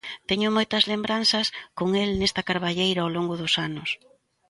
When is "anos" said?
3.67-3.89